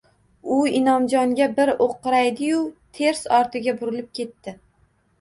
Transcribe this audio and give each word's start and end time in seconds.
U 0.53 0.55
Inomjonga 0.79 1.49
bir 1.59 1.73
o`qraydi-yu, 1.87 2.65
ters 3.03 3.25
ortiga 3.41 3.79
burilib 3.85 4.13
ketdi 4.23 4.61